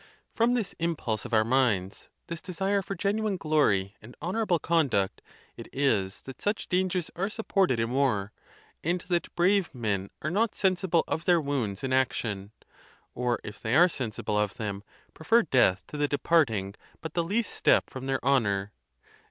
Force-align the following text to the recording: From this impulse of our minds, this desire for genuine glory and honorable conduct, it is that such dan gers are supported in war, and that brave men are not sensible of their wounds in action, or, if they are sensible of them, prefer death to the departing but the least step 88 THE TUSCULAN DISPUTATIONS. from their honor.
From 0.33 0.55
this 0.55 0.73
impulse 0.79 1.25
of 1.25 1.33
our 1.35 1.43
minds, 1.43 2.09
this 2.25 2.41
desire 2.41 2.81
for 2.81 2.95
genuine 2.95 3.37
glory 3.37 3.95
and 4.01 4.15
honorable 4.19 4.57
conduct, 4.57 5.21
it 5.55 5.67
is 5.71 6.21
that 6.21 6.41
such 6.41 6.67
dan 6.69 6.89
gers 6.89 7.11
are 7.15 7.29
supported 7.29 7.79
in 7.79 7.91
war, 7.91 8.31
and 8.83 8.99
that 9.09 9.35
brave 9.35 9.69
men 9.75 10.09
are 10.23 10.31
not 10.31 10.55
sensible 10.55 11.03
of 11.07 11.25
their 11.25 11.39
wounds 11.39 11.83
in 11.83 11.93
action, 11.93 12.51
or, 13.13 13.39
if 13.43 13.61
they 13.61 13.75
are 13.75 13.87
sensible 13.87 14.39
of 14.39 14.55
them, 14.57 14.83
prefer 15.13 15.43
death 15.43 15.85
to 15.85 15.97
the 15.97 16.07
departing 16.07 16.73
but 17.01 17.13
the 17.13 17.23
least 17.23 17.53
step 17.53 17.83
88 17.83 17.83
THE 17.83 17.83
TUSCULAN 17.83 17.83
DISPUTATIONS. 17.83 17.93
from 17.93 18.07
their 18.47 18.51
honor. 18.57 18.73